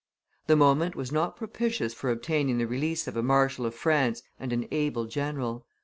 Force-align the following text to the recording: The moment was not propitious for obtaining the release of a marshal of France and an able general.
The 0.47 0.55
moment 0.55 0.95
was 0.95 1.11
not 1.11 1.35
propitious 1.37 1.93
for 1.93 2.09
obtaining 2.09 2.57
the 2.57 2.65
release 2.65 3.07
of 3.07 3.15
a 3.15 3.21
marshal 3.21 3.67
of 3.67 3.75
France 3.75 4.23
and 4.39 4.51
an 4.51 4.67
able 4.71 5.05
general. 5.05 5.67